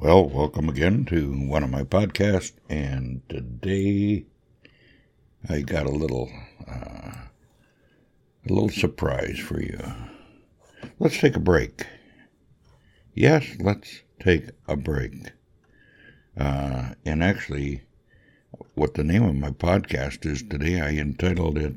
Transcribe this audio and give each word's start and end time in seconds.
Well, 0.00 0.28
welcome 0.28 0.68
again 0.68 1.06
to 1.06 1.32
one 1.32 1.64
of 1.64 1.70
my 1.70 1.82
podcasts, 1.82 2.52
and 2.68 3.20
today 3.28 4.26
I 5.48 5.62
got 5.62 5.86
a 5.86 5.90
little 5.90 6.30
uh, 6.68 7.10
a 8.46 8.48
little 8.48 8.68
surprise 8.68 9.40
for 9.40 9.60
you. 9.60 9.80
Let's 11.00 11.18
take 11.18 11.34
a 11.34 11.40
break. 11.40 11.84
Yes, 13.12 13.44
let's 13.58 14.02
take 14.20 14.50
a 14.68 14.76
break. 14.76 15.32
Uh, 16.36 16.90
and 17.04 17.20
actually, 17.20 17.82
what 18.74 18.94
the 18.94 19.02
name 19.02 19.24
of 19.24 19.34
my 19.34 19.50
podcast 19.50 20.24
is 20.24 20.44
today, 20.44 20.80
I 20.80 20.90
entitled 20.90 21.58
it 21.58 21.74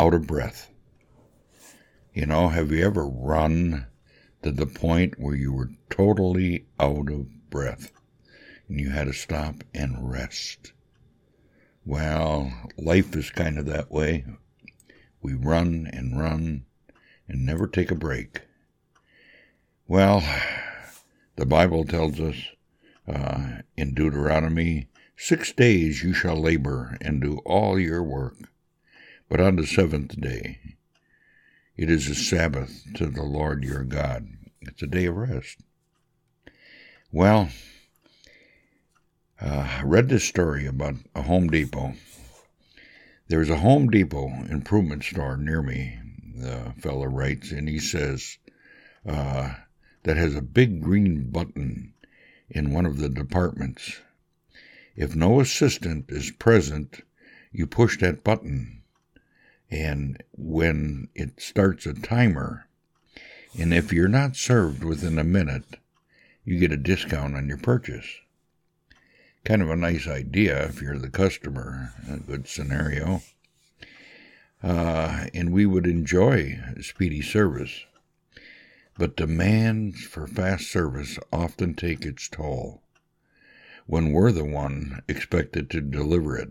"Out 0.00 0.14
of 0.14 0.26
Breath." 0.26 0.72
You 2.12 2.26
know, 2.26 2.48
have 2.48 2.72
you 2.72 2.84
ever 2.84 3.06
run 3.06 3.86
to 4.42 4.50
the 4.50 4.66
point 4.66 5.18
where 5.18 5.34
you 5.34 5.52
were 5.52 5.70
totally 5.90 6.66
out 6.78 7.10
of 7.10 7.50
breath 7.50 7.92
and 8.68 8.80
you 8.80 8.90
had 8.90 9.06
to 9.06 9.12
stop 9.12 9.64
and 9.74 10.10
rest. 10.10 10.72
Well, 11.84 12.52
life 12.78 13.14
is 13.16 13.30
kind 13.30 13.58
of 13.58 13.66
that 13.66 13.90
way. 13.90 14.24
We 15.20 15.34
run 15.34 15.88
and 15.92 16.18
run 16.18 16.64
and 17.28 17.44
never 17.44 17.66
take 17.66 17.90
a 17.90 17.96
break. 17.96 18.42
Well, 19.86 20.22
the 21.36 21.46
Bible 21.46 21.84
tells 21.84 22.20
us 22.20 22.36
uh, 23.08 23.62
in 23.76 23.94
Deuteronomy, 23.94 24.88
six 25.16 25.52
days 25.52 26.02
you 26.02 26.12
shall 26.12 26.40
labor 26.40 26.96
and 27.00 27.20
do 27.20 27.38
all 27.44 27.78
your 27.78 28.02
work, 28.02 28.36
but 29.28 29.40
on 29.40 29.56
the 29.56 29.66
seventh 29.66 30.20
day 30.20 30.76
it 31.76 31.90
is 31.90 32.08
a 32.08 32.14
Sabbath 32.14 32.84
to 32.94 33.06
the 33.06 33.22
Lord 33.22 33.64
your 33.64 33.84
God. 33.84 34.28
It's 34.60 34.82
a 34.82 34.86
day 34.86 35.06
of 35.06 35.16
rest. 35.16 35.58
Well, 37.12 37.48
uh, 39.40 39.80
I 39.80 39.82
read 39.84 40.08
this 40.08 40.24
story 40.24 40.66
about 40.66 40.94
a 41.14 41.22
Home 41.22 41.48
Depot. 41.48 41.94
There's 43.28 43.50
a 43.50 43.56
Home 43.56 43.88
Depot 43.88 44.28
improvement 44.50 45.04
store 45.04 45.36
near 45.36 45.62
me, 45.62 45.98
the 46.36 46.74
fellow 46.78 47.06
writes, 47.06 47.50
and 47.50 47.68
he 47.68 47.78
says, 47.78 48.38
uh, 49.06 49.54
that 50.02 50.16
has 50.16 50.34
a 50.34 50.42
big 50.42 50.82
green 50.82 51.30
button 51.30 51.94
in 52.48 52.72
one 52.72 52.86
of 52.86 52.98
the 52.98 53.08
departments. 53.08 54.00
If 54.96 55.14
no 55.14 55.40
assistant 55.40 56.06
is 56.10 56.30
present, 56.32 57.02
you 57.52 57.66
push 57.66 57.98
that 57.98 58.24
button 58.24 58.79
and 59.70 60.22
when 60.32 61.08
it 61.14 61.40
starts 61.40 61.86
a 61.86 61.94
timer, 61.94 62.66
and 63.58 63.72
if 63.72 63.92
you're 63.92 64.08
not 64.08 64.36
served 64.36 64.84
within 64.84 65.18
a 65.18 65.24
minute, 65.24 65.76
you 66.44 66.58
get 66.58 66.72
a 66.72 66.76
discount 66.76 67.36
on 67.36 67.48
your 67.48 67.58
purchase. 67.58 68.06
Kind 69.44 69.62
of 69.62 69.70
a 69.70 69.76
nice 69.76 70.06
idea 70.06 70.66
if 70.66 70.82
you're 70.82 70.98
the 70.98 71.10
customer, 71.10 71.92
a 72.10 72.18
good 72.18 72.48
scenario. 72.48 73.22
Uh, 74.62 75.26
and 75.32 75.52
we 75.52 75.64
would 75.64 75.86
enjoy 75.86 76.60
speedy 76.80 77.22
service. 77.22 77.84
But 78.98 79.16
demands 79.16 80.04
for 80.04 80.26
fast 80.26 80.70
service 80.70 81.18
often 81.32 81.74
take 81.74 82.04
its 82.04 82.28
toll 82.28 82.82
when 83.86 84.12
we're 84.12 84.30
the 84.30 84.44
one 84.44 85.02
expected 85.08 85.70
to 85.70 85.80
deliver 85.80 86.36
it. 86.36 86.50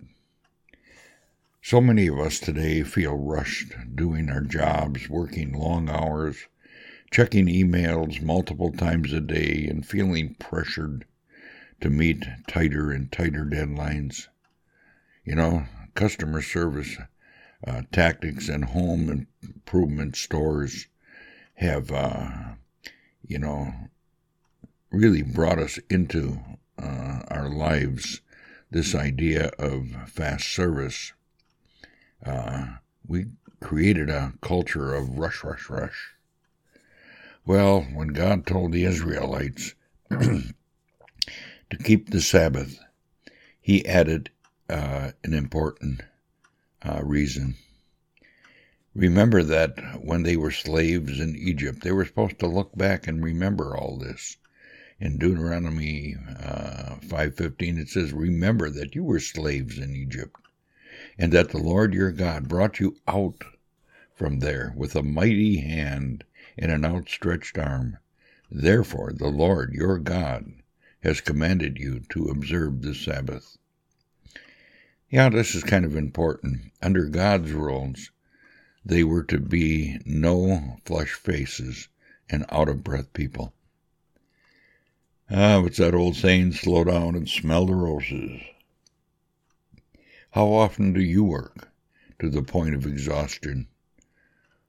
So 1.61 1.81
many 1.81 2.07
of 2.07 2.17
us 2.17 2.39
today 2.39 2.83
feel 2.83 3.17
rushed 3.17 3.73
doing 3.93 4.29
our 4.29 4.41
jobs, 4.41 5.09
working 5.09 5.51
long 5.51 5.89
hours, 5.89 6.47
checking 7.11 7.47
emails 7.47 8.21
multiple 8.21 8.71
times 8.71 9.11
a 9.11 9.19
day, 9.19 9.67
and 9.69 9.85
feeling 9.85 10.35
pressured 10.35 11.05
to 11.81 11.89
meet 11.89 12.25
tighter 12.47 12.91
and 12.91 13.11
tighter 13.11 13.43
deadlines. 13.43 14.29
You 15.25 15.35
know, 15.35 15.65
customer 15.95 16.41
service 16.41 16.97
uh, 17.67 17.81
tactics 17.91 18.47
and 18.47 18.63
home 18.63 19.27
improvement 19.43 20.15
stores 20.15 20.87
have, 21.55 21.91
uh, 21.91 22.53
you 23.27 23.37
know, 23.37 23.73
really 24.91 25.23
brought 25.23 25.59
us 25.59 25.77
into 25.89 26.39
uh, 26.81 27.19
our 27.27 27.49
lives 27.49 28.21
this 28.71 28.95
idea 28.95 29.47
of 29.59 29.89
fast 30.07 30.47
service 30.47 31.11
uh, 32.25 32.65
we 33.07 33.27
created 33.61 34.09
a 34.09 34.33
culture 34.41 34.93
of 34.93 35.17
rush, 35.17 35.43
rush, 35.43 35.69
rush. 35.69 36.15
Well, 37.45 37.81
when 37.81 38.09
God 38.09 38.45
told 38.45 38.71
the 38.71 38.85
Israelites 38.85 39.73
to 40.09 40.53
keep 41.83 42.09
the 42.09 42.21
Sabbath, 42.21 42.79
he 43.59 43.85
added 43.85 44.29
uh, 44.69 45.11
an 45.23 45.33
important 45.33 46.01
uh, 46.83 47.01
reason. 47.03 47.55
Remember 48.95 49.43
that 49.43 50.03
when 50.03 50.23
they 50.23 50.35
were 50.35 50.51
slaves 50.51 51.19
in 51.19 51.35
Egypt, 51.35 51.81
they 51.81 51.91
were 51.91 52.05
supposed 52.05 52.39
to 52.39 52.47
look 52.47 52.75
back 52.75 53.07
and 53.07 53.23
remember 53.23 53.75
all 53.75 53.97
this. 53.97 54.37
In 54.99 55.17
Deuteronomy 55.17 56.15
uh, 56.43 56.95
5:15 57.01 57.79
it 57.79 57.87
says, 57.87 58.11
"Remember 58.11 58.69
that 58.69 58.95
you 58.95 59.03
were 59.03 59.19
slaves 59.19 59.77
in 59.77 59.95
Egypt, 59.95 60.35
and 61.19 61.33
that 61.33 61.49
the 61.49 61.57
Lord 61.57 61.93
your 61.93 62.13
God 62.13 62.47
brought 62.47 62.79
you 62.79 62.95
out 63.05 63.43
from 64.15 64.39
there 64.39 64.73
with 64.75 64.95
a 64.95 65.03
mighty 65.03 65.57
hand 65.57 66.23
and 66.57 66.71
an 66.71 66.85
outstretched 66.85 67.57
arm. 67.57 67.97
Therefore, 68.49 69.11
the 69.13 69.27
Lord 69.27 69.73
your 69.73 69.99
God 69.99 70.53
has 71.01 71.19
commanded 71.19 71.77
you 71.77 71.99
to 72.11 72.29
observe 72.29 72.81
the 72.81 72.95
Sabbath. 72.95 73.57
Yeah, 75.09 75.27
this 75.27 75.55
is 75.55 75.63
kind 75.63 75.83
of 75.83 75.97
important. 75.97 76.71
Under 76.81 77.05
God's 77.05 77.51
rules, 77.51 78.11
they 78.85 79.03
were 79.03 79.23
to 79.25 79.39
be 79.39 79.99
no 80.05 80.77
flush 80.85 81.13
faces 81.13 81.89
and 82.29 82.45
out 82.49 82.69
of 82.69 82.83
breath 82.83 83.11
people. 83.11 83.53
Ah, 85.29 85.59
what's 85.61 85.77
that 85.77 85.93
old 85.93 86.15
saying? 86.15 86.53
Slow 86.53 86.85
down 86.85 87.15
and 87.15 87.27
smell 87.27 87.65
the 87.65 87.75
roses. 87.75 88.41
How 90.31 90.45
often 90.47 90.93
do 90.93 91.01
you 91.01 91.23
work 91.23 91.69
to 92.19 92.29
the 92.29 92.43
point 92.43 92.75
of 92.75 92.85
exhaustion 92.85 93.67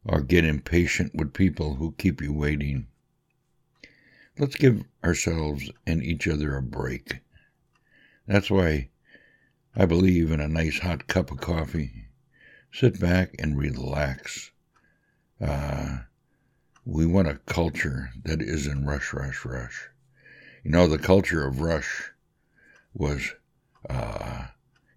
or 0.05 0.23
get 0.23 0.43
impatient 0.45 1.15
with 1.15 1.35
people 1.35 1.75
who 1.75 1.93
keep 1.99 2.23
you 2.23 2.33
waiting? 2.33 2.87
Let's 4.39 4.57
give 4.57 4.85
ourselves 5.05 5.71
and 5.87 6.03
each 6.03 6.27
other 6.27 6.57
a 6.57 6.63
break. 6.63 7.21
That's 8.27 8.51
why 8.51 8.89
I 9.77 9.85
believe 9.85 10.31
in 10.31 10.41
a 10.41 10.49
nice 10.49 10.79
hot 10.79 11.07
cup 11.07 11.31
of 11.31 11.41
coffee. 11.43 12.07
Sit 12.73 12.99
back 12.99 13.35
and 13.39 13.59
relax. 13.59 14.53
Uh, 15.39 16.05
we 16.87 17.05
want 17.05 17.29
a 17.29 17.41
culture 17.45 18.11
that 18.25 18.41
isn't 18.41 18.87
rush, 18.87 19.13
rush, 19.13 19.45
rush. 19.45 19.91
You 20.65 20.71
know, 20.71 20.87
the 20.87 20.99
culture 20.99 21.47
of 21.47 21.61
rush 21.61 22.13
was 22.95 23.35
uh, 23.91 24.47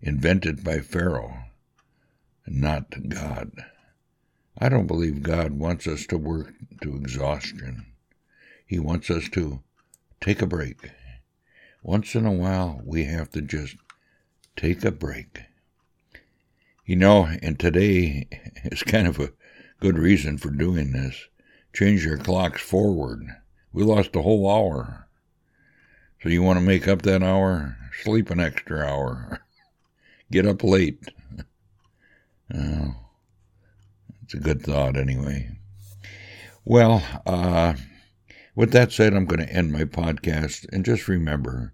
invented 0.03 0.65
by 0.65 0.79
Pharaoh, 0.79 1.45
not 2.45 3.07
God. 3.07 3.51
I 4.57 4.67
don't 4.67 4.85
believe 4.85 5.23
God 5.23 5.53
wants 5.53 5.87
us 5.87 6.05
to 6.07 6.17
work 6.17 6.53
to 6.81 6.95
exhaustion. 6.97 7.85
He 8.67 8.79
wants 8.79 9.09
us 9.09 9.29
to 9.29 9.61
take 10.19 10.41
a 10.41 10.47
break. 10.47 10.91
Once 11.81 12.15
in 12.15 12.25
a 12.25 12.33
while, 12.33 12.81
we 12.85 13.05
have 13.05 13.29
to 13.31 13.41
just 13.41 13.77
take 14.57 14.83
a 14.83 14.91
break. 14.91 15.43
You 16.85 16.97
know, 16.97 17.29
and 17.41 17.57
today 17.57 18.27
is 18.65 18.83
kind 18.83 19.07
of 19.07 19.19
a 19.19 19.31
good 19.79 19.97
reason 19.97 20.37
for 20.37 20.49
doing 20.49 20.91
this. 20.91 21.27
Change 21.71 22.05
your 22.05 22.17
clocks 22.17 22.61
forward. 22.61 23.25
We 23.71 23.83
lost 23.83 24.15
a 24.17 24.21
whole 24.21 24.49
hour. 24.49 25.07
So 26.21 26.29
you 26.29 26.43
want 26.43 26.59
to 26.59 26.65
make 26.65 26.89
up 26.89 27.03
that 27.03 27.23
hour? 27.23 27.77
Sleep 28.03 28.29
an 28.29 28.41
extra 28.41 28.85
hour. 28.85 29.39
get 30.31 30.45
up 30.45 30.63
late. 30.63 31.03
Oh, 32.53 32.95
it's 34.23 34.33
a 34.33 34.39
good 34.39 34.61
thought, 34.63 34.97
anyway. 34.97 35.49
Well, 36.65 37.03
uh, 37.25 37.73
with 38.55 38.71
that 38.71 38.91
said, 38.91 39.13
I'm 39.13 39.25
going 39.25 39.45
to 39.45 39.53
end 39.53 39.71
my 39.71 39.83
podcast. 39.83 40.65
And 40.71 40.85
just 40.85 41.07
remember, 41.07 41.73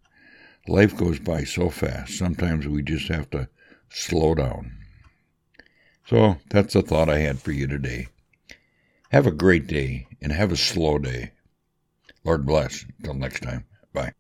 life 0.68 0.96
goes 0.96 1.20
by 1.20 1.44
so 1.44 1.70
fast. 1.70 2.18
Sometimes 2.18 2.68
we 2.68 2.82
just 2.82 3.08
have 3.08 3.30
to 3.32 3.50
slow 3.90 4.36
down. 4.36 4.72
So 6.06 6.38
that's 6.50 6.74
the 6.74 6.82
thought 6.82 7.10
I 7.10 7.20
had 7.20 7.40
for 7.40 7.52
you 7.52 7.68
today. 7.68 8.08
Have 9.12 9.28
a 9.28 9.32
great 9.32 9.68
day 9.68 10.08
and 10.22 10.32
have 10.32 10.52
a 10.52 10.58
slow 10.58 10.98
day. 10.98 11.32
Lord 12.24 12.46
bless. 12.46 12.86
Until 13.00 13.14
next 13.16 13.42
time. 13.42 13.66
Bye. 13.94 14.14